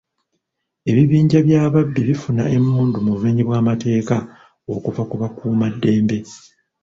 [0.89, 4.15] Ebibinja by'ababbi bifuna emmundu mu bumenyi bw'amateeka
[4.73, 6.17] okuva ku bakuumaddembe.